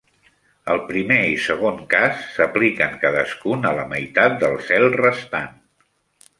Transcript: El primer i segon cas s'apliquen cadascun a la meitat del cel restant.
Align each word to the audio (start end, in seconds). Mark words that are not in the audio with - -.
El 0.75 0.79
primer 0.87 1.17
i 1.33 1.35
segon 1.47 1.77
cas 1.91 2.25
s'apliquen 2.37 2.97
cadascun 3.05 3.71
a 3.73 3.77
la 3.83 3.87
meitat 3.95 4.43
del 4.47 4.59
cel 4.73 4.91
restant. 4.99 5.57